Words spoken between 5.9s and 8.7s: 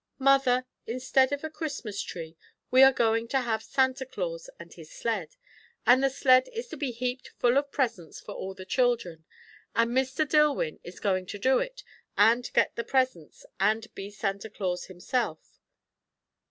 the sled is to be heaped full of presents for all the